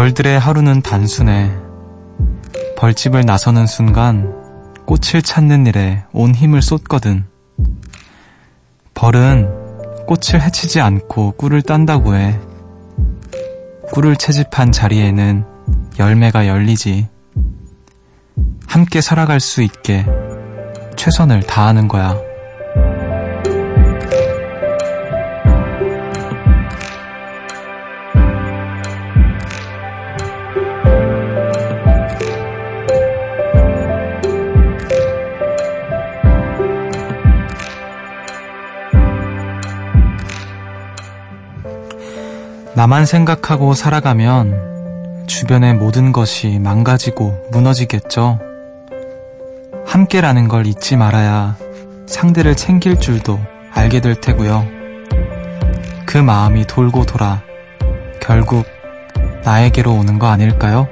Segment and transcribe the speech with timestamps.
[0.00, 1.50] 벌들의 하루는 단순해.
[2.78, 4.32] 벌집을 나서는 순간
[4.86, 7.26] 꽃을 찾는 일에 온 힘을 쏟거든.
[8.94, 12.40] 벌은 꽃을 해치지 않고 꿀을 딴다고 해.
[13.92, 15.44] 꿀을 채집한 자리에는
[15.98, 17.06] 열매가 열리지.
[18.66, 20.06] 함께 살아갈 수 있게
[20.96, 22.29] 최선을 다하는 거야.
[42.80, 48.40] 나만 생각하고 살아가면 주변의 모든 것이 망가지고 무너지겠죠.
[49.84, 51.58] 함께라는 걸 잊지 말아야
[52.06, 53.38] 상대를 챙길 줄도
[53.74, 54.66] 알게 될 테고요.
[56.06, 57.42] 그 마음이 돌고 돌아
[58.18, 58.64] 결국
[59.44, 60.88] 나에게로 오는 거 아닐까요?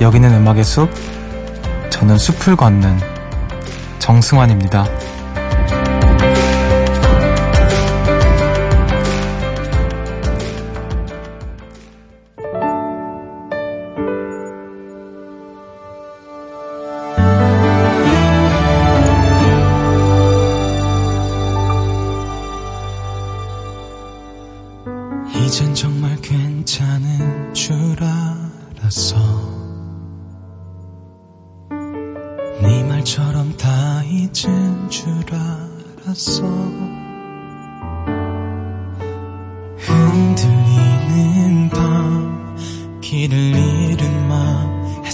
[0.00, 0.90] 여기는 음악의 숲,
[1.90, 3.00] 저는 숲을 걷는
[3.98, 4.86] 정승환입니다.
[28.84, 29.16] 알았어
[32.60, 35.08] 네 말처럼 다 잊은 줄
[36.04, 36.44] 알았어
[39.78, 42.56] 흔들리는 밤
[43.00, 45.10] 길을 잃은 마음 애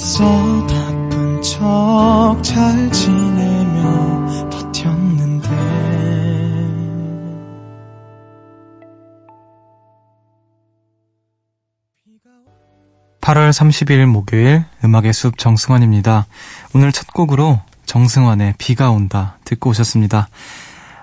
[13.50, 16.26] 8월 30일 목요일 음악의 숲 정승환입니다.
[16.74, 20.28] 오늘 첫 곡으로 정승환의 비가 온다 듣고 오셨습니다.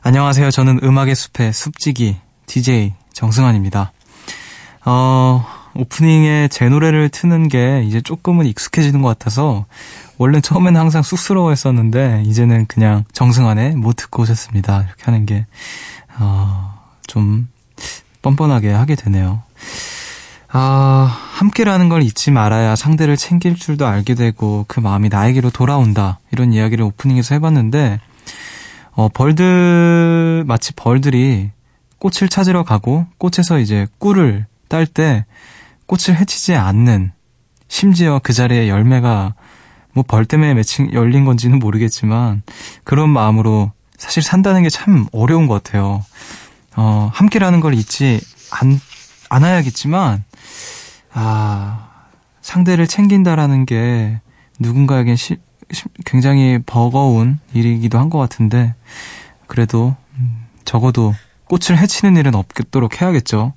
[0.01, 0.49] 안녕하세요.
[0.51, 3.91] 저는 음악의 숲의 숲지기 DJ 정승환입니다.
[4.85, 9.65] 어, 오프닝에 제 노래를 트는 게 이제 조금은 익숙해지는 것 같아서
[10.17, 14.83] 원래 처음에는 항상 쑥스러워 했었는데 이제는 그냥 정승환의 못 듣고 오셨습니다.
[14.83, 15.45] 이렇게 하는 게,
[16.19, 17.49] 어, 좀
[18.21, 19.43] 뻔뻔하게 하게 되네요.
[20.49, 26.17] 아, 함께라는 걸 잊지 말아야 상대를 챙길 줄도 알게 되고 그 마음이 나에게로 돌아온다.
[26.31, 27.99] 이런 이야기를 오프닝에서 해봤는데,
[28.93, 31.51] 어, 벌들, 마치 벌들이
[31.99, 35.25] 꽃을 찾으러 가고 꽃에서 이제 꿀을 딸 때
[35.85, 37.11] 꽃을 해치지 않는
[37.67, 39.35] 심지어 그 자리에 열매가
[39.93, 42.41] 뭐 벌 때문에 매칭 열린 건지는 모르겠지만
[42.83, 46.03] 그런 마음으로 사실 산다는 게 참 어려운 것 같아요.
[46.75, 48.19] 어, 함께라는 걸 잊지
[48.51, 48.79] 않,
[49.29, 50.23] 않아야겠지만
[51.19, 51.87] 아,
[52.41, 54.19] 상대를 챙긴다라는 게
[54.59, 55.37] 누군가에겐 시,
[55.71, 58.75] 시, 굉장히 버거운 일이기도 한 것 같은데,
[59.47, 61.13] 그래도, 음, 적어도
[61.45, 63.53] 꽃을 해치는 일은 없도록 해야겠죠.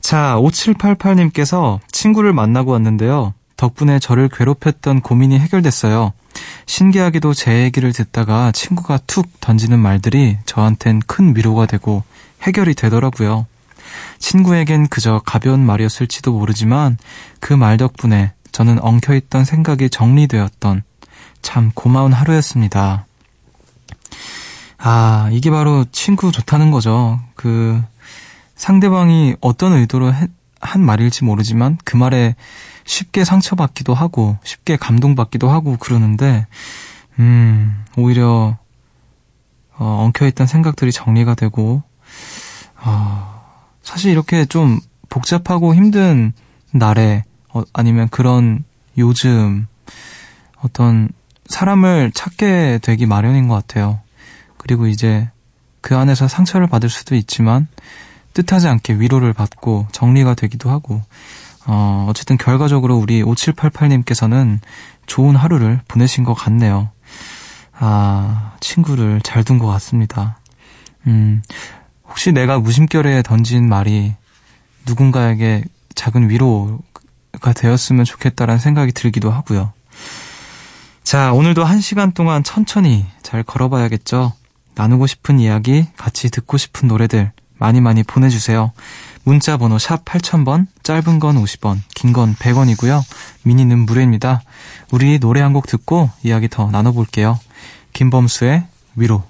[0.00, 3.34] 자, 5788님께서 친구를 만나고 왔는데요.
[3.56, 6.12] 덕분에 저를 괴롭혔던 고민이 해결됐어요.
[6.66, 12.02] 신기하게도 제 얘기를 듣다가 친구가 툭 던지는 말들이 저한텐 큰 위로가 되고
[12.42, 13.46] 해결이 되더라고요.
[14.18, 16.98] 친구에겐 그저 가벼운 말이었을지도 모르지만
[17.40, 20.82] 그 말 덕분에 저는 엉켜있던 생각이 정리되었던
[21.40, 23.06] 참 고마운 하루였습니다.
[24.78, 27.20] 아, 이게 바로 친구 좋다는 거죠.
[27.34, 27.80] 그
[28.56, 30.26] 상대방이 어떤 의도로 해,
[30.60, 32.34] 한 말일지 모르지만 그 말에
[32.84, 36.46] 쉽게 상처받기도 하고 쉽게 감동받기도 하고 그러는데
[37.18, 38.56] 음, 오히려
[39.78, 41.82] 어, 엉켜있던 생각들이 정리가 되고
[42.84, 43.31] 어,
[43.82, 46.32] 사실 이렇게 좀 복잡하고 힘든
[46.70, 48.64] 날에 어, 아니면 그런
[48.96, 49.66] 요즘
[50.62, 51.08] 어떤
[51.46, 54.00] 사람을 찾게 되기 마련인 것 같아요.
[54.56, 55.28] 그리고 이제
[55.80, 57.66] 그 안에서 상처를 받을 수도 있지만
[58.32, 61.02] 뜻하지 않게 위로를 받고 정리가 되기도 하고
[61.66, 64.58] 어, 어쨌든 결과적으로 우리 5788님께서는
[65.06, 66.90] 좋은 하루를 보내신 것 같네요.
[67.78, 70.38] 아, 친구를 잘 둔 것 같습니다.
[71.06, 71.42] 음,
[72.12, 74.12] 혹시 내가 무심결에 던진 말이
[74.86, 75.64] 누군가에게
[75.94, 79.72] 작은 위로가 되었으면 좋겠다라는 생각이 들기도 하고요.
[81.02, 84.34] 자, 오늘도 한 시간 동안 천천히 잘 걸어봐야겠죠?
[84.74, 88.72] 나누고 싶은 이야기, 같이 듣고 싶은 노래들 많이 많이 보내주세요.
[89.24, 93.02] 문자 번호 샵 8000번, 짧은 건 50원, 긴 건 100원이고요.
[93.44, 94.42] 미니는 무료입니다.
[94.90, 97.38] 우리 노래 한 곡 듣고 이야기 더 나눠볼게요.
[97.94, 98.64] 김범수의
[98.96, 99.22] 위로.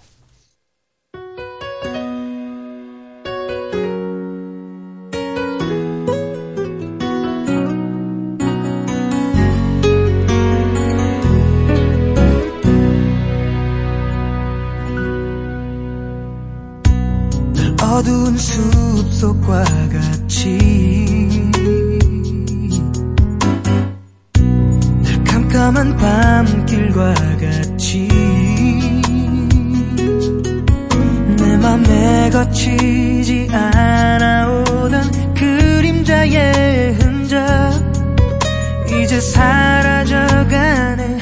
[39.22, 41.18] 사라져가네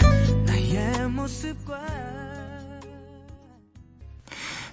[0.46, 1.78] 나의 모습과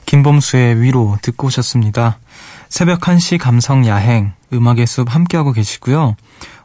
[0.06, 2.20] 김범수의 위로 듣고 오셨습니다.
[2.70, 6.16] 새벽 1시 감성 야행, 음악의 숲 함께하고 계시고요.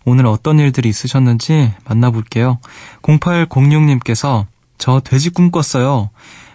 [0.05, 2.59] 오늘 어떤 일들이 있으셨는지 만나볼게요.
[3.03, 4.47] 0806님께서
[4.79, 6.11] 저 돼지 꿈 꿨어요.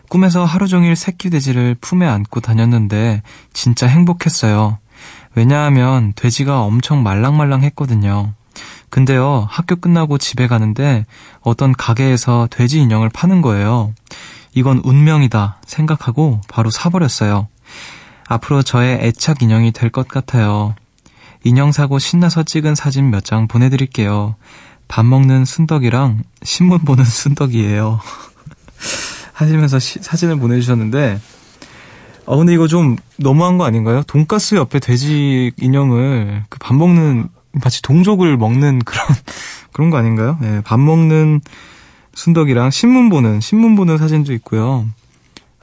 [0.09, 4.79] 꿈에서 하루 종일 새끼 돼지를 품에 안고 다녔는데 진짜 행복했어요.
[5.35, 8.33] 왜냐하면 돼지가 엄청 말랑말랑 했거든요.
[8.89, 11.05] 근데요, 학교 끝나고 집에 가는데
[11.41, 13.93] 어떤 가게에서 돼지 인형을 파는 거예요.
[14.53, 17.47] 이건 운명이다 생각하고 바로 사버렸어요.
[18.27, 20.73] 앞으로 저의 애착 인형이 될 것 같아요.
[21.43, 24.35] 인형 사고 신나서 찍은 사진 몇 장 보내드릴게요.
[24.87, 27.99] 밥 먹는 순덕이랑 신문 보는 순덕이에요.
[29.33, 31.19] 하시면서 시, 사진을 보내주셨는데,
[32.25, 34.01] 어, 근데 이거 좀 너무한 거 아닌가요?
[34.03, 37.29] 돈가스 옆에 돼지 인형을 그 밥 먹는,
[37.63, 39.07] 마치 동족을 먹는 그런,
[39.71, 40.37] 그런 거 아닌가요?
[40.41, 41.41] 네, 밥 먹는
[42.13, 44.85] 순덕이랑 신문 보는, 신문 보는 사진도 있고요.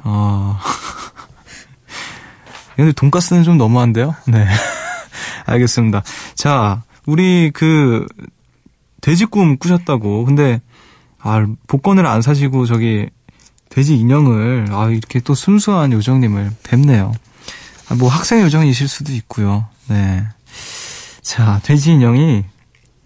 [0.04, 0.58] 어,
[2.76, 4.14] 근데 돈가스는 좀 너무한데요?
[4.26, 4.46] 네.
[5.46, 6.02] 알겠습니다.
[6.34, 8.06] 자, 우리 그,
[9.00, 10.24] 돼지 꿈 꾸셨다고.
[10.24, 10.60] 근데,
[11.18, 13.08] 아, 복권을 안 사시고 저기,
[13.68, 17.12] 돼지 인형을, 아, 이렇게 또 순수한 요정님을 뵙네요.
[17.88, 19.66] 아, 뭐 학생 요정이실 수도 있고요.
[19.88, 20.24] 네.
[21.24, 22.44] 자, 돼지 인형이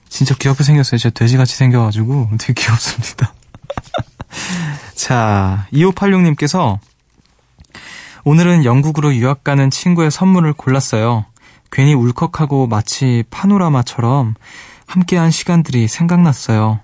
[0.09, 0.99] 진짜 귀엽게 생겼어요.
[0.99, 3.33] 진짜 돼지같이 생겨가지고 되게 귀엽습니다.
[4.95, 6.79] 자, 2586님께서
[8.25, 11.27] 오늘은 영국으로 유학 가는 친구의 선물을 골랐어요.
[11.71, 14.35] 괜히 울컥하고 마치 파노라마처럼
[14.87, 16.81] 함께한 시간들이 생각났어요.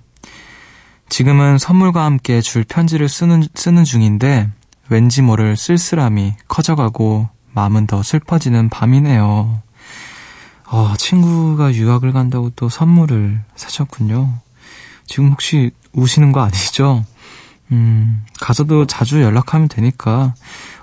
[1.09, 4.51] 지금은 선물과 함께 줄 편지를 쓰는, 쓰는 중인데
[4.89, 9.65] 왠지 모를 쓸쓸함이 커져가고 마음은 더 슬퍼지는 밤이네요.
[10.75, 14.41] 어, 친구가 유학을 간다고 또 선물을 사셨군요.
[15.07, 17.05] 지금 혹시 우시는 거 아니죠?
[17.71, 20.35] 음, 가서도 자주 연락하면 되니까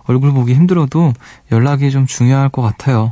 [0.04, 1.12] 얼굴 보기 힘들어도
[1.52, 3.12] 연락이 좀 중요할 것 같아요.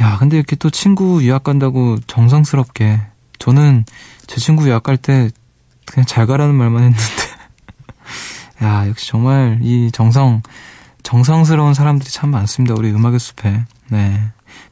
[0.00, 3.00] 야, 근데 이렇게 또 친구 유학 간다고 정성스럽게.
[3.38, 3.84] 저는
[4.26, 5.30] 제 친구 유학 갈 때
[5.86, 7.04] 그냥 잘 가라는 말만 했는데.
[8.64, 10.42] 야, 역시 정말 이 정성,
[11.04, 12.74] 정성스러운 사람들이 참 많습니다.
[12.76, 13.64] 우리 음악의 숲에.
[13.90, 14.20] 네.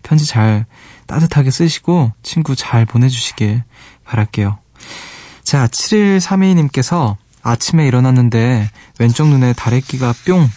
[0.02, 0.66] 편지 잘
[1.06, 3.62] 따뜻하게 쓰시고 친구 잘 보내주시길
[4.04, 4.58] 바랄게요.
[5.42, 10.48] 자, 7132님께서 아침에 일어났는데 왼쪽 눈에 다래끼가 뿅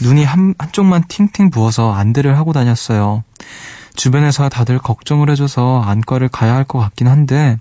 [0.00, 3.22] 눈이 한, 한쪽만 팅팅 부어서 안대를 하고 다녔어요.
[3.94, 7.58] 주변에서 다들 걱정을 해줘서 안과를 가야 할 것 같긴 한데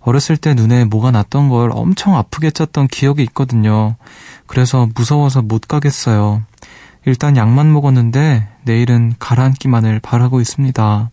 [0.00, 3.96] 어렸을 때 눈에 뭐가 났던 걸 엄청 아프게 쪘던 기억이 있거든요.
[4.46, 6.42] 그래서 무서워서 못 가겠어요.
[7.06, 11.10] 일단 약만 먹었는데 내일은 가라앉기만을 바라고 있습니다.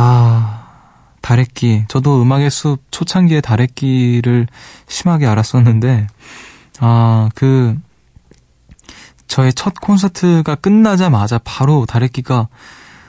[0.00, 0.64] 아,
[1.20, 1.84] 다래끼.
[1.88, 4.46] 저도 음악의 숲 초창기에 다래끼를
[4.86, 6.06] 심하게 알았었는데,
[6.78, 7.76] 아, 그,
[9.26, 12.48] 저의 첫 콘서트가 끝나자마자 바로 다래끼가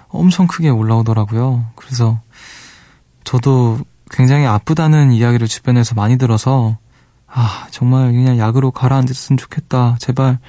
[0.10, 1.65] 엄청 크게 올라오더라고요.
[1.75, 2.19] 그래서
[3.24, 3.79] 저도
[4.10, 6.77] 굉장히 아프다는 이야기를 주변에서 많이 들어서
[7.27, 9.98] 아 정말 그냥 약으로 가라앉았으면 좋겠다.
[10.00, 10.39] 제발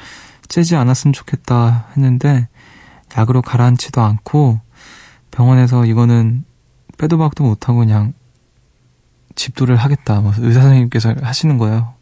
[0.49, 2.49] 째지 않았으면 좋겠다 했는데
[3.17, 4.61] 약으로 가라앉지도 않고
[5.31, 6.45] 병원에서 이거는
[6.99, 8.13] 빼도 박도 못하고 그냥
[9.37, 10.21] 집도를 하겠다.
[10.21, 11.95] 뭐 의사 선생님께서 하시는 거예요.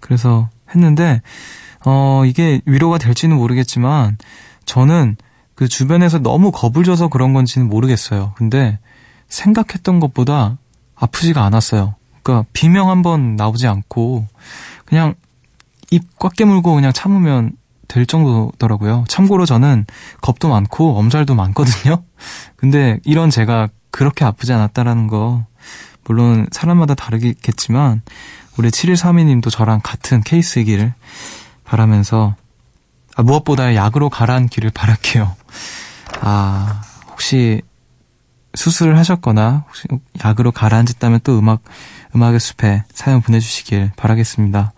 [0.00, 1.20] 그래서 했는데
[1.84, 4.16] 어 이게 위로가 될지는 모르겠지만
[4.64, 5.16] 저는
[5.54, 8.32] 그 주변에서 너무 겁을 줘서 그런 건지는 모르겠어요.
[8.36, 8.78] 근데
[9.28, 10.58] 생각했던 것보다
[10.94, 11.94] 아프지가 않았어요.
[12.22, 14.26] 그러니까 비명 한 번 나오지 않고
[14.84, 15.14] 그냥
[15.90, 17.52] 입 꽉 깨물고 그냥 참으면
[17.90, 19.04] 될 정도더라고요.
[19.08, 19.84] 참고로 저는
[20.20, 22.04] 겁도 많고 엄살도 많거든요.
[22.56, 25.44] 근데 이런 제가 그렇게 아프지 않았다라는 거
[26.04, 28.02] 물론 사람마다 다르겠지만
[28.56, 30.94] 우리 7132님도 저랑 같은 케이스이기를
[31.64, 32.36] 바라면서
[33.16, 35.34] 아, 무엇보다 약으로 가라앉기를 바랄게요.
[36.20, 37.60] 아, 혹시
[38.54, 39.88] 수술을 하셨거나 혹시
[40.24, 41.62] 약으로 가라앉았다면 또 음악
[42.14, 44.72] 음악의 숲에 사연 보내주시길 바라겠습니다.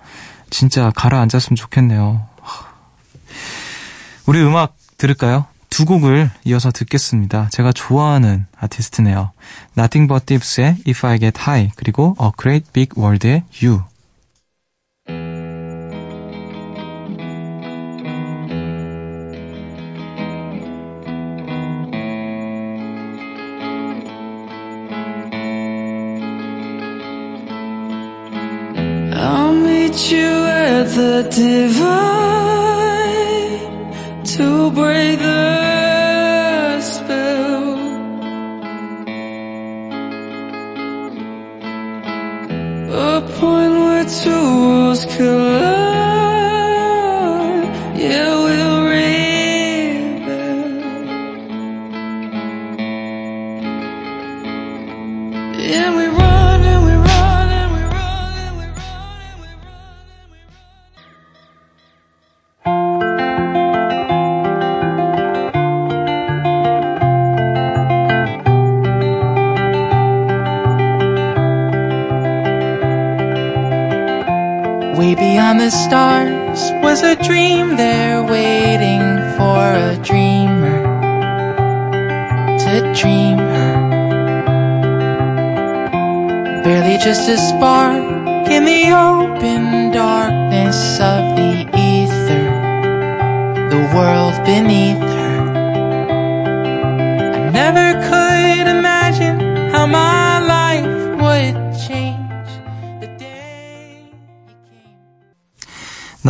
[0.49, 2.32] 진짜 가라앉았으면 좋겠네요.
[4.27, 5.47] 우리 음악 들을까요?
[5.69, 7.49] 두 곡을 이어서 듣겠습니다.
[7.51, 9.33] 제가 좋아하는 아티스트네요.
[9.77, 13.83] Nothing But Dips의 If I Get High 그리고 A Great Big World의 You.
[29.15, 32.22] I'll meet you at the divine
[34.63, 37.63] to break the spell.
[43.11, 45.72] A point where two worlds collide.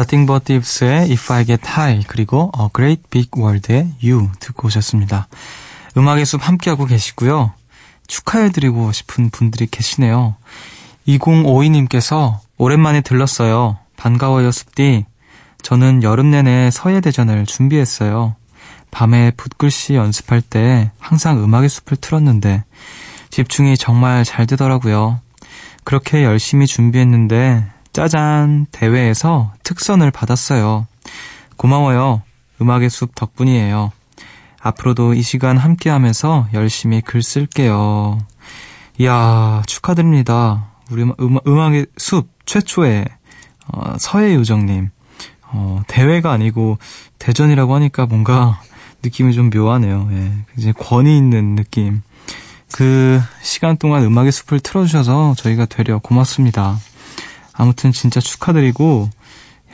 [0.02, 5.28] Nothing But Thieves의 If I Get High 그리고 A Great Big World의 You 듣고 오셨습니다.
[5.96, 7.52] 음악의 숲 함께하고 계시고요.
[8.08, 10.34] 축하해드리고 싶은 분들이 계시네요.
[11.06, 13.78] 2052님께서 오랜만에 들렀어요.
[13.96, 15.06] 반가워요 숲디.
[15.62, 18.34] 저는 여름 내내 서예대전을 준비했어요.
[18.90, 22.64] 밤에 붓글씨 연습할 때 항상 음악의 숲을 틀었는데
[23.30, 25.20] 집중이 정말 잘 되더라고요.
[25.84, 30.86] 그렇게 열심히 준비했는데 짜잔, 대회에서 특선을 받았어요.
[31.56, 32.22] 고마워요.
[32.60, 33.92] 음악의 숲 덕분이에요.
[34.60, 38.18] 앞으로도 이 시간 함께 하면서 열심히 글 쓸게요.
[38.98, 40.68] 이야, 축하드립니다.
[40.90, 43.04] 우리 음, 음악 의 숲 최초의
[43.68, 44.90] 어, 서해 요정님.
[45.54, 46.78] 어, 대회가 아니고
[47.18, 48.60] 대전이라고 하니까 뭔가
[49.02, 50.08] 느낌이 좀 묘하네요.
[50.12, 52.02] 예, 이제 권위 있는 느낌.
[52.72, 56.78] 그 시간 동안 음악의 숲을 틀어주셔서 저희가 되려 고맙습니다.
[57.54, 59.10] 아무튼 진짜 축하드리고,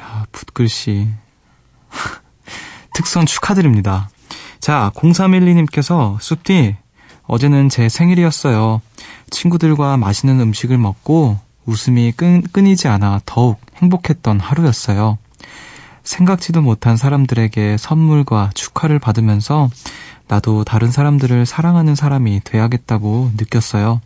[0.00, 1.08] 야, 붓글씨.
[2.94, 4.11] 특선 축하드립니다.
[4.61, 6.76] 자, 0312님께서, 숲디,
[7.28, 8.80] 어제는 제 생일이었어요.
[9.30, 15.18] 친구들과 맛있는 음식을 먹고 웃음이 끈, 끊이지 않아 더욱 행복했던 하루였어요.
[16.02, 19.68] 생각지도 못한 사람들에게 선물과 축하를 받으면서
[20.26, 24.00] 나도 다른 사람들을 사랑하는 사람이 돼야겠다고 느꼈어요.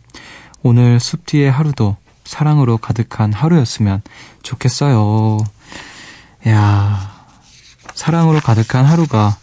[0.61, 1.95] 오늘 숲디의 하루도
[2.33, 4.01] 사랑으로 가득한 하루였으면
[4.41, 5.37] 좋겠어요.
[6.47, 7.13] 야
[7.93, 9.37] 사랑으로 가득한 하루가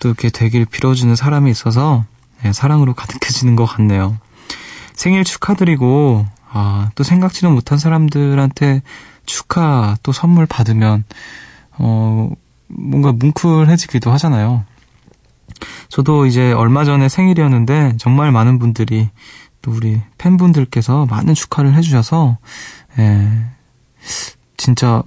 [0.00, 2.04] 또 이렇게 되길 빌어주는 사람이 있어서
[2.42, 4.18] 네, 사랑으로 가득해지는 것 같네요.
[4.92, 8.82] 생일 축하드리고, 아, 또 생각지도 못한 사람들한테
[9.24, 11.04] 축하 또 선물 받으면,
[11.78, 12.30] 어,
[12.68, 14.64] 뭔가 뭉클해지기도 하잖아요.
[15.88, 19.08] 저도 이제 얼마 전에 생일이었는데 정말 많은 분들이
[19.64, 22.36] 또 우리 팬분들께서 많은 축하를 해주셔서
[22.98, 23.46] 예,
[24.58, 25.02] 진짜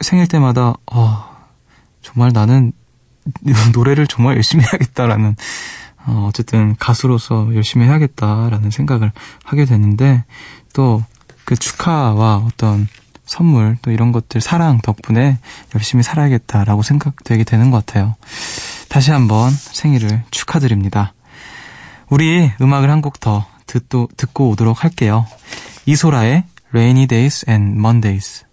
[0.00, 1.24] 생일 때마다 어,
[2.02, 2.72] 정말 나는
[3.72, 5.34] 노래를 정말 열심히 해야겠다라는
[6.04, 9.12] 어, 어쨌든 가수로서 열심히 해야겠다라는 생각을
[9.44, 10.24] 하게 됐는데
[10.74, 11.02] 또
[11.44, 12.88] 그 축하와 어떤
[13.24, 15.38] 선물 또 이런 것들 사랑 덕분에
[15.74, 18.14] 열심히 살아야겠다라고 생각되게 되는 것 같아요.
[18.88, 21.14] 다시 한번 생일을 축하드립니다.
[22.08, 25.26] 우리 음악을 한 곡 더 듣도, 듣고 오도록 할게요.
[25.86, 28.44] 이소라의 Rainy Days and Mondays.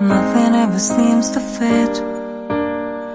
[0.00, 1.98] Nothing ever seems to fit.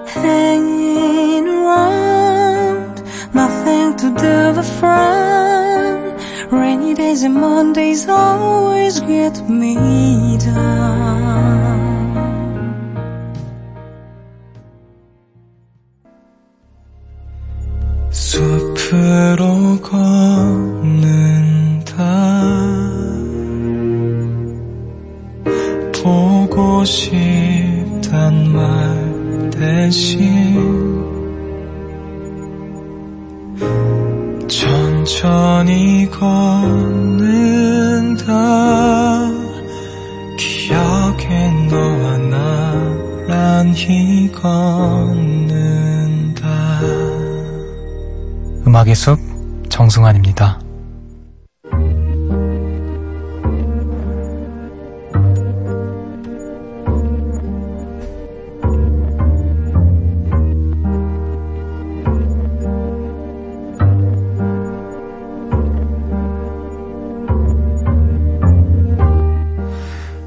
[0.06, 6.14] Hanging around, nothing to do but frown.
[6.50, 11.93] Rainy days and Mondays always get me down.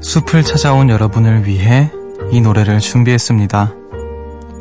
[0.08, 1.90] 숲을 찾아온 여러분을 위해
[2.30, 3.74] 이 노래를 준비했습니다.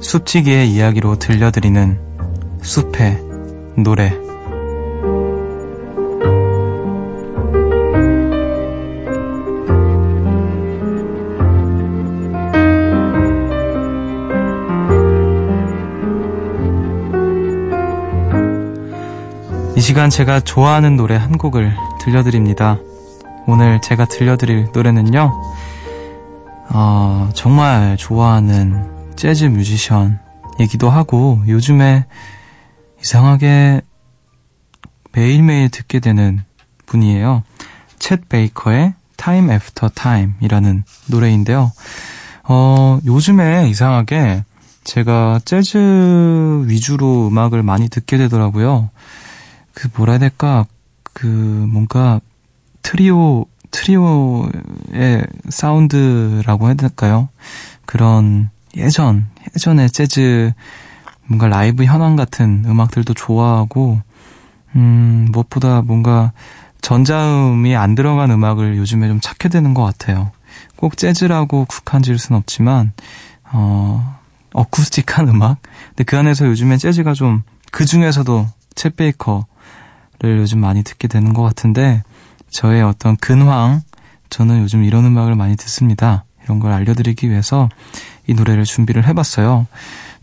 [0.01, 1.97] 숲지기의 이야기로 들려드리는
[2.61, 3.21] 숲의
[3.77, 4.13] 노래.
[19.77, 22.79] 이 시간 제가 좋아하는 노래 한 곡을 들려드립니다.
[23.49, 25.31] 오늘 제가 들려드릴 노래는요,
[26.69, 32.05] 어, 정말 좋아하는 재즈 뮤지션이기도 하고, 요즘에
[32.99, 33.81] 이상하게
[35.13, 36.43] 매일매일 듣게 되는
[36.87, 37.43] 분이에요.
[37.99, 41.71] 챗 베이커의 Time After Time이라는 노래인데요.
[42.43, 44.43] 어, 요즘에 이상하게
[44.83, 48.89] 제가 재즈 위주로 음악을 많이 듣게 되더라고요.
[49.73, 50.65] 그 뭐라 해야 될까,
[51.13, 52.19] 그 뭔가
[52.87, 57.27] 트리오, 트리오의 사운드라고 해야 될까요?
[57.85, 60.53] 그런 예전, 예전의 재즈,
[61.25, 64.01] 뭔가 라이브 현황 같은 음악들도 좋아하고,
[64.77, 66.31] 음, 무엇보다 뭔가
[66.79, 70.31] 전자음이 안 들어간 음악을 요즘에 좀 찾게 되는 것 같아요.
[70.77, 72.93] 꼭 재즈라고 국한 지을 순 없지만,
[73.51, 74.17] 어,
[74.53, 75.57] 어쿠스틱한 음악?
[75.89, 79.43] 근데 그 안에서 요즘에 재즈가 좀, 그 중에서도 챗 베이커를
[80.39, 82.01] 요즘 많이 듣게 되는 것 같은데,
[82.49, 83.81] 저의 어떤 근황,
[84.29, 86.25] 저는 요즘 이런 음악을 많이 듣습니다.
[86.43, 87.69] 이런 걸 알려드리기 위해서
[88.27, 89.67] 이 노래를 준비를 해봤어요.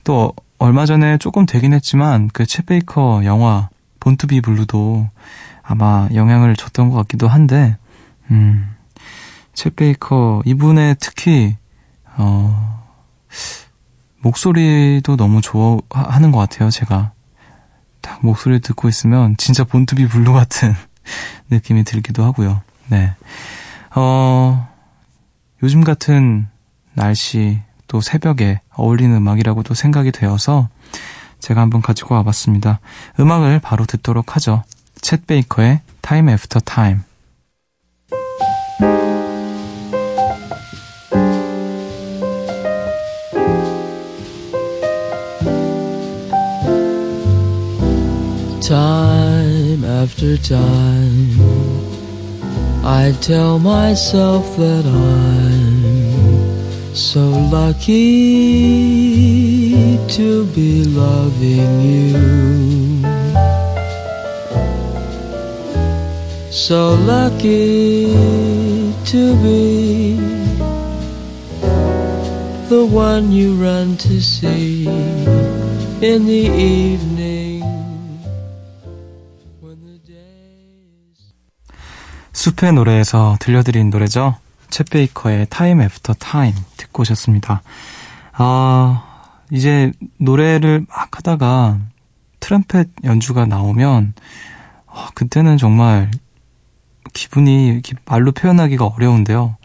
[0.04, 3.68] 또 얼마 전에 조금 되긴 했지만 그 챗 베이커 영화
[4.00, 5.08] Born to Be Blue도
[5.62, 7.76] 아마 영향을 줬던 것 같기도 한데,
[8.30, 8.74] 음,
[9.54, 11.56] 챗 베이커 이분의 특히
[12.16, 12.84] 어
[14.20, 16.70] 목소리도 너무 좋아하는 것 같아요.
[16.70, 17.12] 제가
[18.00, 20.74] 딱 목소리 듣고 있으면 진짜 Born to Be Blue 같은
[21.50, 22.62] 느낌이 들기도 하고요.
[22.88, 23.14] 네.
[23.94, 24.68] 어,
[25.62, 26.46] 요즘 같은
[26.94, 30.68] 날씨 또 새벽에 어울리는 음악이라고도 생각이 되어서
[31.38, 32.80] 제가 한번 가지고 와봤습니다.
[33.20, 34.62] 음악을 바로 듣도록 하죠.
[35.00, 37.00] 챗 베이커의 Time After Time
[50.04, 51.30] after time
[52.84, 57.24] I tell myself that I'm so
[57.58, 57.94] lucky
[60.16, 62.12] to be loving you.
[66.50, 66.80] So
[67.12, 68.12] lucky
[69.12, 70.16] to be
[72.68, 74.86] the one you run to see
[76.10, 76.44] in the
[76.78, 77.23] evening
[82.44, 84.37] 숲의 노래에서 들려드린 노래죠.
[84.68, 87.62] 챗 베이커의 Time After Time 듣고 오셨습니다.
[88.33, 91.78] 아, 이제 노래를 막 하다가
[92.40, 94.12] 트럼펫 연주가 나오면,
[94.87, 96.11] 어, 그때는 정말
[97.14, 99.57] 기분이 말로 표현하기가 어려운데요.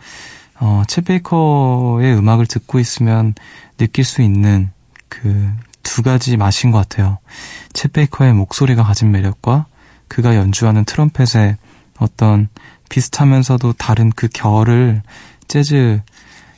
[0.62, 3.34] 어, 챗 베이커의 음악을 듣고 있으면
[3.78, 4.72] 느낄 수 있는
[5.10, 7.18] 그 두 가지 맛인 것 같아요.
[7.74, 9.65] 챗 베이커의 목소리가 가진 매력과
[10.08, 11.58] 그가 연주하는 트럼펫의
[11.98, 12.48] 어떤
[12.89, 15.02] 비슷하면서도 다른 그 결을
[15.47, 16.02] 재즈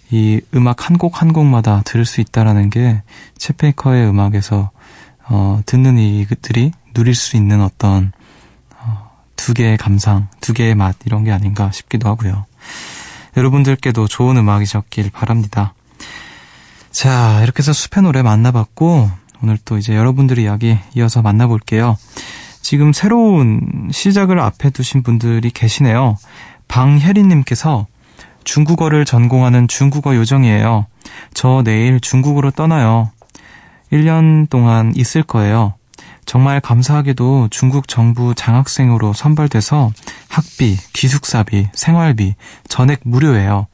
[0.09, 3.01] 이 음악 한곡한 곡마다 들을 수 있다라는 게
[3.37, 4.71] 채페이커의 음악에서
[5.29, 8.11] 어, 듣는 이들이 누릴 수 있는 어떤
[8.77, 12.45] 어, 두 개의 감상, 두 개의 맛 이런 게 아닌가 싶기도 하고요.
[13.37, 15.73] 여러분들께도 좋은 음악이셨길 바랍니다.
[16.91, 19.09] 자, 이렇게 해서 숲의 노래 만나봤고
[19.41, 21.97] 오늘 또 이제 여러분들의 이야기 이어서 만나볼게요.
[22.71, 26.15] 지금 새로운 시작을 앞에 두신 분들이 계시네요.
[26.69, 27.85] 방혜린님께서
[28.45, 30.85] 중국어를 전공하는 중국어 요정이에요.
[31.33, 33.11] 저 내일 중국으로 떠나요.
[33.91, 35.73] 1년 동안 있을 거예요.
[36.25, 39.91] 정말 감사하게도 중국 정부 장학생으로 선발돼서
[40.29, 42.35] 학비, 기숙사비, 생활비,
[42.69, 43.67] 전액 무료예요.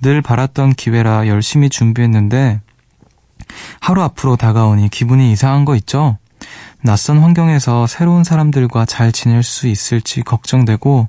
[0.00, 2.62] 늘 바랐던 기회라 열심히 준비했는데
[3.78, 6.16] 하루 앞으로 다가오니 기분이 이상한 거 있죠?
[6.84, 11.08] 낯선 환경에서 새로운 사람들과 잘 지낼 수 있을지 걱정되고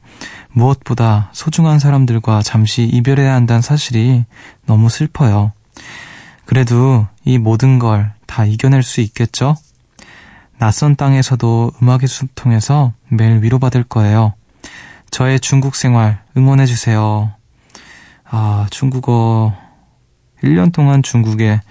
[0.52, 4.26] 무엇보다 소중한 사람들과 잠시 이별해야 한다는 사실이
[4.66, 5.52] 너무 슬퍼요.
[6.46, 9.56] 그래도 이 모든 걸 다 이겨낼 수 있겠죠?
[10.58, 14.34] 낯선 땅에서도 음악의 숲 통해서 매일 위로받을 거예요.
[15.12, 17.32] 저의 중국 생활 응원해주세요.
[18.24, 19.54] 아, 중국어
[20.44, 21.62] 1년 동안 중국에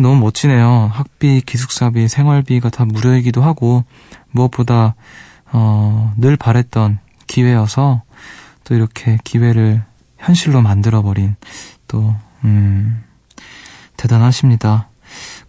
[0.00, 0.90] 너무 멋지네요.
[0.92, 3.84] 학비, 기숙사비, 생활비가 다 무료이기도 하고,
[4.30, 4.94] 무엇보다,
[5.52, 8.02] 어, 늘 바랬던 기회여서,
[8.64, 9.82] 또 이렇게 기회를
[10.18, 11.36] 현실로 만들어버린,
[11.88, 13.02] 또, 음,
[13.96, 14.88] 대단하십니다.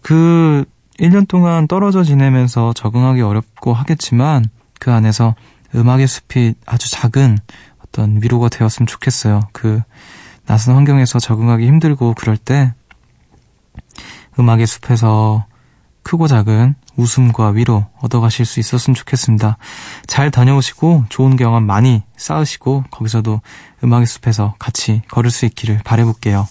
[0.00, 0.64] 그
[0.98, 4.44] 1년 동안 떨어져 지내면서 적응하기 어렵고 하겠지만,
[4.78, 5.34] 그 안에서
[5.74, 7.38] 음악의 숲이 아주 작은
[7.84, 9.40] 어떤 위로가 되었으면 좋겠어요.
[9.52, 9.80] 그
[10.46, 12.74] 낯선 환경에서 적응하기 힘들고 그럴 때
[14.38, 15.46] 음악의 숲에서
[16.02, 19.56] 크고 작은 웃음과 위로 얻어가실 수 있었으면 좋겠습니다.
[20.06, 23.40] 잘 다녀오시고 좋은 경험 많이 쌓으시고 거기서도
[23.84, 26.46] 음악의 숲에서 같이 걸을 수 있기를 바래볼게요.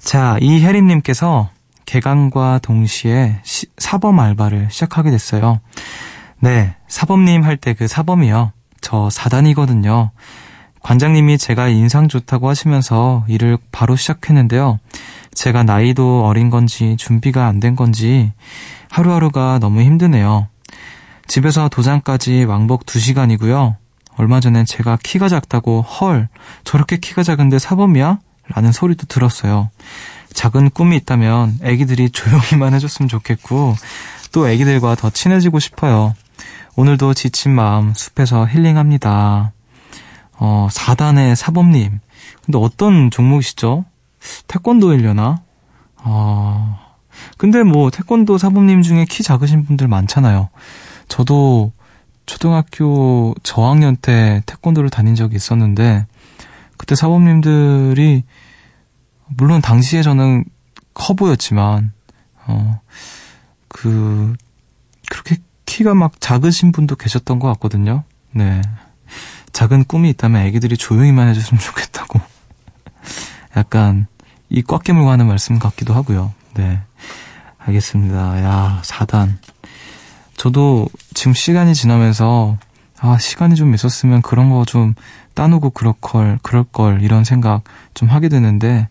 [0.00, 1.50] 자, 이혜림님께서
[1.86, 5.60] 개강과 동시에 시, 사범 알바를 시작하게 됐어요.
[6.38, 8.52] 네, 사범님 할 때 그 사범이요.
[8.80, 10.10] 저 사단이거든요.
[10.82, 14.78] 관장님이 제가 인상 좋다고 하시면서 일을 바로 시작했는데요.
[15.36, 18.32] 제가 나이도 어린 건지 준비가 안 된 건지
[18.90, 20.48] 하루하루가 너무 힘드네요.
[21.28, 23.76] 집에서 도장까지 왕복 2시간이고요.
[24.16, 26.28] 얼마 전엔 제가 키가 작다고 헐
[26.64, 28.18] 저렇게 키가 작은데 사범이야?
[28.48, 29.70] 라는 소리도 들었어요.
[30.32, 33.74] 작은 꿈이 있다면 애기들이 조용히만 해줬으면 좋겠고
[34.32, 36.14] 또 애기들과 더 친해지고 싶어요.
[36.76, 39.52] 오늘도 지친 마음 숲에서 힐링합니다.
[40.38, 42.00] 어, 4단의 사범님.
[42.44, 43.84] 근데 어떤 종목이시죠?
[44.46, 45.42] 태권도일려나?
[45.98, 46.78] 어,
[47.38, 50.48] 근데 뭐, 태권도 사범님 중에 키 작으신 분들 많잖아요.
[51.08, 51.72] 저도
[52.26, 56.06] 초등학교 저학년 때 태권도를 다닌 적이 있었는데,
[56.76, 58.24] 그때 사범님들이,
[59.28, 60.44] 물론 당시에 저는
[60.94, 61.92] 커 보였지만,
[62.46, 62.80] 어,
[63.68, 64.34] 그,
[65.10, 65.36] 그렇게
[65.66, 68.04] 키가 막 작으신 분도 계셨던 것 같거든요.
[68.32, 68.62] 네.
[69.52, 72.20] 작은 꿈이 있다면 애기들이 조용히만 해줬으면 좋겠다고.
[73.56, 74.06] 약간
[74.50, 76.32] 이 꽉 깨물고 하는 말씀 같기도 하고요.
[76.54, 76.80] 네.
[77.58, 78.42] 알겠습니다.
[78.42, 79.36] 야, 4단.
[80.36, 82.56] 저도 지금 시간이 지나면서
[83.00, 84.94] 아, 시간이 좀 있었으면 그런 거 좀
[85.34, 88.88] 따누고 그럴 걸, 그럴 걸, 이런 생각 좀 하게 되는데,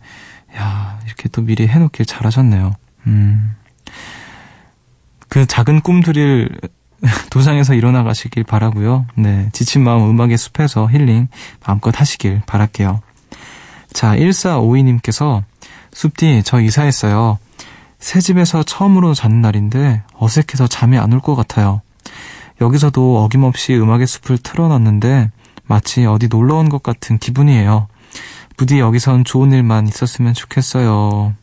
[0.55, 2.73] 야, 이렇게 또 미리 해놓길 잘하셨네요.
[3.07, 3.55] 음.
[5.27, 6.49] 그 작은 꿈들을
[7.31, 9.05] 도장에서 일어나 가시길 바라고요.
[9.15, 11.27] 네, 지친 마음 음악의 숲에서 힐링
[11.65, 13.01] 마음껏 하시길 바랄게요.
[13.95, 15.43] 자, 1452님께서
[15.93, 17.39] 숲디 저 이사했어요.
[17.97, 21.81] 새 집에서 처음으로 자는 날인데 어색해서 잠이 안 올 것 같아요.
[22.59, 25.31] 여기서도 어김없이 음악의 숲을 틀어놨는데
[25.63, 27.87] 마치 어디 놀러 온 것 같은 기분이에요.
[28.57, 31.33] 부디 여기선 좋은 일만 있었으면 좋겠어요.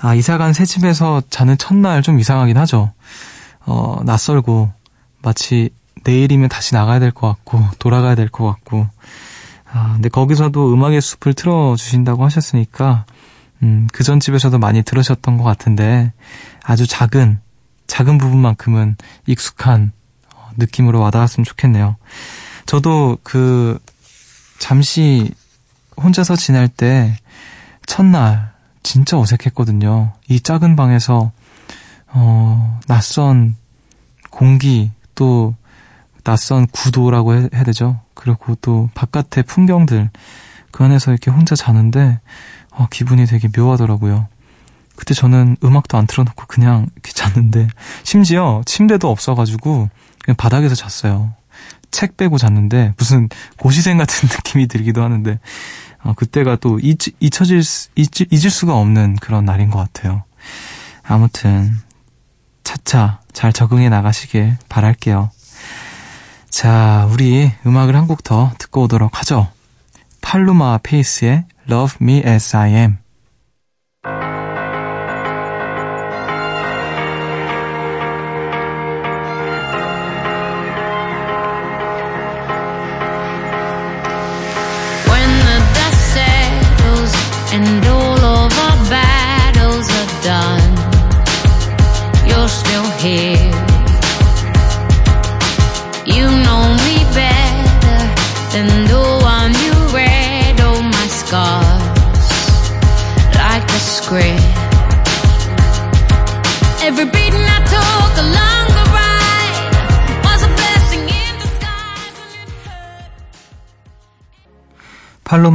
[0.00, 2.92] 아, 이사간 새 집에서 자는 첫날 좀 이상하긴 하죠.
[3.64, 4.70] 어, 낯설고
[5.22, 5.70] 마치
[6.04, 8.86] 내일이면 다시 나가야 될 것 같고 돌아가야 될 것 같고
[9.72, 13.06] 아, 근데 거기서도 음악의 숲을 틀어주신다고 하셨으니까
[13.62, 16.12] 음, 그 전 집에서도 많이 들으셨던 것 같은데
[16.64, 17.40] 아주 작은
[17.86, 19.92] 작은 부분만큼은 익숙한
[20.34, 21.96] 어, 느낌으로 와닿았으면 좋겠네요.
[22.66, 23.78] 저도 그
[24.58, 25.32] 잠시
[25.96, 27.16] 혼자서 지낼 때
[27.86, 28.52] 첫날
[28.82, 30.12] 진짜 어색했거든요.
[30.28, 31.32] 이 작은 방에서
[32.08, 33.56] 어, 낯선
[34.30, 35.54] 공기 또
[36.24, 38.00] 낯선 구도라고 해, 야 되죠.
[38.14, 40.10] 그리고 또 바깥의 풍경들
[40.70, 42.20] 그 안에서 이렇게 혼자 자는데
[42.72, 44.28] 어, 기분이 되게 묘하더라고요.
[44.96, 47.68] 그때 저는 음악도 안 틀어놓고 그냥 이렇게 잤는데
[48.02, 49.88] 심지어 침대도 없어가지고
[50.22, 51.32] 그냥 바닥에서 잤어요.
[51.90, 55.38] 책 빼고 잤는데 무슨 고시생 같은 느낌이 들기도 하는데
[56.02, 57.62] 어, 그때가 또 잊, 잊혀질
[57.96, 60.24] 잊, 잊을 수가 없는 그런 날인 것 같아요.
[61.02, 61.76] 아무튼
[62.62, 65.30] 차차 잘 적응해 나가시길 바랄게요.
[66.50, 69.48] 자, 우리 음악을 한 곡 더 듣고 오도록 하죠.
[70.20, 72.96] 팔루마 페이스의 Love Me As I Am.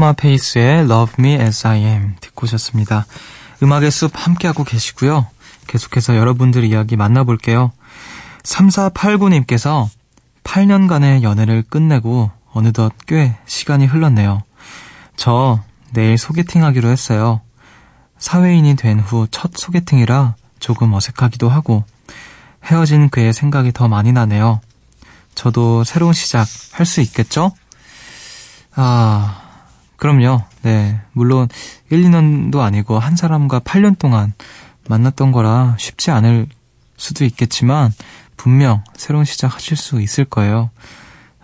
[0.05, 3.07] 팔로마 페이스의 Love Me As I Am 듣고 오셨습니다.
[3.63, 5.25] 음악의 숲 함께하고 계시고요.
[5.65, 7.71] 계속해서 여러분들 이야기 만나볼게요.
[8.43, 9.87] 3489님께서
[10.43, 14.43] 8년간의 연애를 끝내고 어느덧 꽤 시간이 흘렀네요.
[15.15, 15.59] 저
[15.91, 17.41] 내일 소개팅 하기로 했어요.
[18.19, 21.83] 사회인이 된 후 첫 소개팅이라 조금 어색하기도 하고
[22.63, 24.61] 헤어진 그의 생각이 더 많이 나네요.
[25.33, 27.51] 저도 새로운 시작 할 수 있겠죠?
[28.75, 29.41] 아,
[29.97, 30.41] 그럼요.
[30.63, 30.99] 네.
[31.13, 31.47] 물론
[31.89, 34.33] 1, 2년도 아니고 한 사람과 8년 동안
[34.89, 36.47] 만났던 거라 쉽지 않을
[36.97, 37.93] 수도 있겠지만
[38.37, 40.69] 분명 새로운 시작 하실 수 있을 거예요.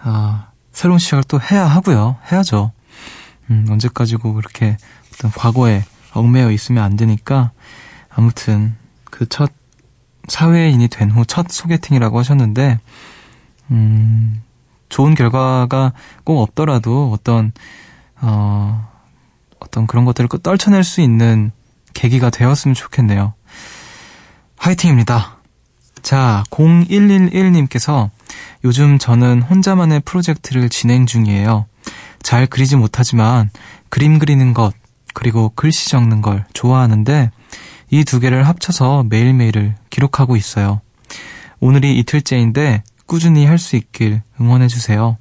[0.02, 2.18] 아, 새로운 시작을 또 해야 하고요.
[2.32, 2.72] 해야죠.
[3.50, 4.78] 음, 언제까지고 그렇게
[5.14, 5.84] 어떤 과거에
[6.14, 7.52] 얽매여 있으면 안 되니까
[8.10, 9.52] 아무튼 그 첫
[10.28, 12.80] 사회인이 된 후 첫 소개팅이라고 하셨는데
[13.72, 14.42] 음,
[14.90, 17.52] 좋은 결과가 꼭 없더라도 어떤
[18.22, 18.88] 어,
[19.60, 21.52] 어떤 그런 것들을 떨쳐낼 수 있는
[21.94, 23.34] 계기가 되었으면 좋겠네요.
[24.58, 25.38] 화이팅입니다.
[26.02, 28.10] 자, 0111님께서
[28.64, 31.66] 요즘 저는 혼자만의 프로젝트를 진행 중이에요.
[32.24, 33.50] 잘 그리지 못하지만
[33.90, 34.74] 그림 그리는 것,
[35.14, 37.32] 그리고 글씨 적는 걸 좋아하는데
[37.92, 40.80] 이 두 개를 합쳐서 매일매일을 기록하고 있어요.
[41.60, 45.18] 오늘이 이틀째인데 꾸준히 할 수 있길 응원해주세요.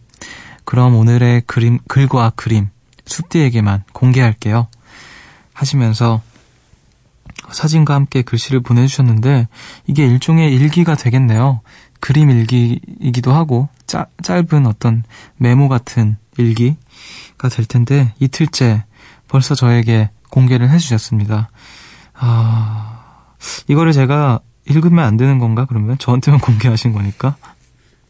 [0.65, 2.69] 그럼 오늘의 그림, 글과 그림,
[3.11, 4.69] 숲디에게만 공개할게요.
[5.53, 6.23] 하시면서
[7.51, 9.49] 사진과 함께 글씨를 보내주셨는데
[9.87, 11.61] 이게 일종의 일기가 되겠네요.
[12.01, 15.05] 그림 일기이기도 하고 짜, 짧은 어떤
[15.37, 18.85] 메모 같은 일기가 될 텐데 이틀째
[19.29, 21.51] 벌써 저에게 공개를 해주셨습니다.
[22.15, 23.35] 아,
[23.69, 25.99] 이거를 제가 읽으면 안 되는 건가, 그러면?
[25.99, 27.37] 저한테만 공개하신 거니까?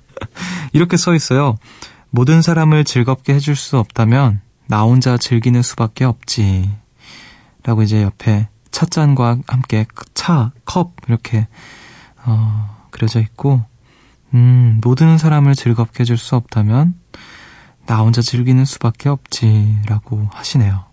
[0.72, 1.56] 이렇게 써 있어요.
[2.10, 6.70] 모든 사람을 즐겁게 해줄 수 없다면 나 혼자 즐기는 수밖에 없지.
[7.64, 11.48] 라고 이제 옆에 찻잔과 함께 차, 컵, 이렇게,
[12.24, 13.64] 어, 그려져 있고,
[14.32, 16.94] 음, 모든 사람을 즐겁게 해줄 수 없다면
[17.86, 19.80] 나 혼자 즐기는 수밖에 없지.
[19.86, 20.84] 라고 하시네요.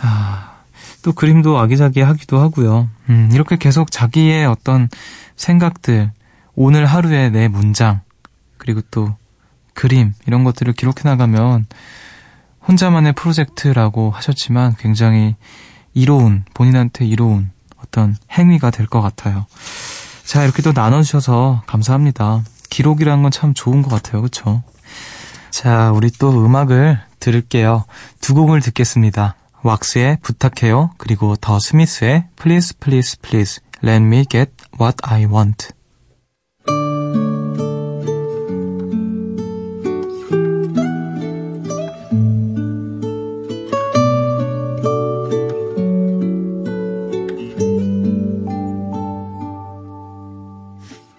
[0.00, 0.56] 아,
[1.02, 2.90] 또 그림도 아기자기 하기도 하고요.
[3.10, 4.88] 음, 이렇게 계속 자기의 어떤
[5.36, 6.10] 생각들,
[6.56, 8.00] 오늘 하루의 내 문장,
[8.56, 9.14] 그리고 또
[9.72, 11.66] 그림, 이런 것들을 기록해 나가면
[12.68, 15.36] 혼자만의 프로젝트라고 하셨지만 굉장히
[15.94, 17.50] 이로운, 본인한테 이로운
[17.82, 19.46] 어떤 행위가 될 것 같아요.
[20.24, 22.42] 자, 이렇게 또 나눠주셔서 감사합니다.
[22.70, 24.20] 기록이라는 건 참 좋은 것 같아요.
[24.22, 24.62] 그쵸?
[25.50, 27.84] 자, 우리 또 음악을 들을게요.
[28.20, 29.36] 두 곡을 듣겠습니다.
[29.62, 30.90] 왁스의 부탁해요.
[30.98, 35.68] 그리고 더 스미스의 Please, Please, Please, Let Me Get What I Want.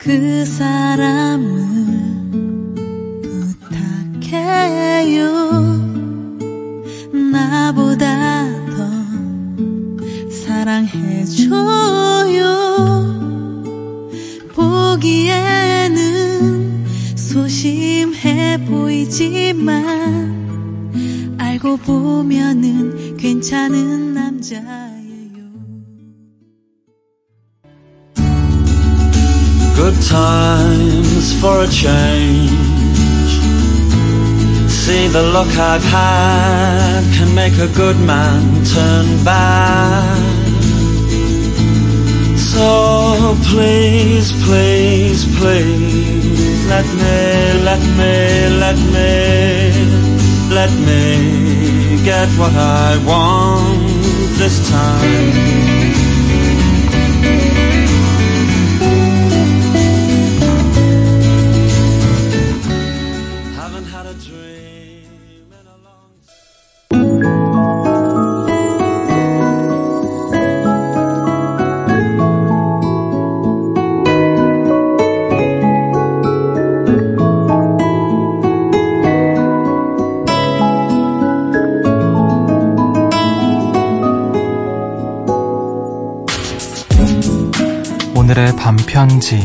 [0.09, 1.67] 그 사람을
[4.19, 5.29] 부탁해요.
[7.31, 8.89] 나보다 더
[10.31, 11.59] 사랑해줘요.
[14.55, 15.95] 보기에는
[17.15, 19.77] 소심해 보이지만
[21.37, 24.88] 알고 보면은 괜찮은 남자
[29.89, 32.51] Good times for a change.
[34.69, 40.19] See the look I've had can make a good man turn bad.
[42.37, 48.15] So please, please, please, let me, let me,
[48.63, 49.09] let me,
[50.53, 55.98] let me get what I want this time.
[88.99, 89.39] 편지.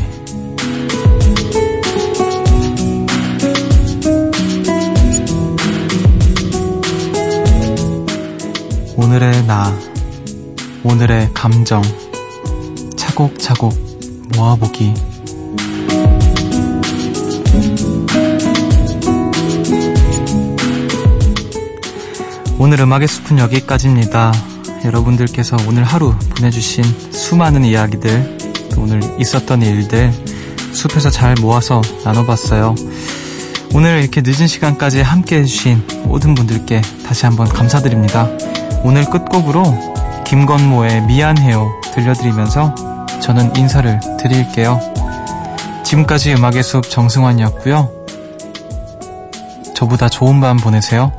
[8.96, 9.72] 오늘의 나
[10.82, 11.82] 오늘의 감정.
[12.96, 13.72] 차곡차곡
[14.36, 14.92] 모아보기.
[22.58, 24.32] 오늘 음악의 숲은 여기까지입니다.
[24.84, 28.33] 여러분들께서 오늘 하루 보내주신 수많은 이야기들 또
[28.78, 30.12] 오늘 있었던 일들
[30.72, 32.74] 숲에서 잘 모아서 나눠봤어요.
[33.74, 38.28] 오늘 이렇게 늦은 시간까지 함께 해주신 모든 분들께 다시 한번 감사드립니다.
[38.82, 39.64] 오늘 끝곡으로
[40.24, 42.74] 김건모의 미안해요 들려드리면서
[43.20, 44.80] 저는 인사를 드릴게요.
[45.84, 47.90] 지금까지 음악의 숲 정승환이었고요.
[49.74, 51.12] 저보다 좋은 밤 보내세요.